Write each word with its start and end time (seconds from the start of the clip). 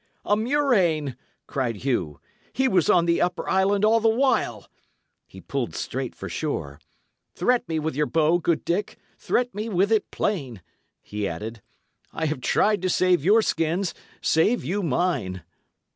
"A 0.25 0.35
murrain!" 0.35 1.15
cried 1.45 1.75
Hugh. 1.83 2.19
"He 2.53 2.67
was 2.67 2.89
on 2.89 3.05
the 3.05 3.21
upper 3.21 3.47
island 3.47 3.85
all 3.85 3.99
the 3.99 4.09
while!" 4.09 4.67
He 5.27 5.39
pulled 5.41 5.75
straight 5.75 6.15
for 6.15 6.27
shore. 6.27 6.79
"Threat 7.35 7.69
me 7.69 7.77
with 7.77 7.95
your 7.95 8.07
bow, 8.07 8.39
good 8.39 8.65
Dick; 8.65 8.97
threat 9.19 9.53
me 9.53 9.69
with 9.69 9.91
it 9.91 10.09
plain," 10.09 10.63
he 11.03 11.27
added. 11.27 11.61
"I 12.11 12.25
have 12.25 12.41
tried 12.41 12.81
to 12.81 12.89
save 12.89 13.23
your 13.23 13.43
skins, 13.43 13.93
save 14.23 14.63
you 14.65 14.81
mine!" 14.81 15.43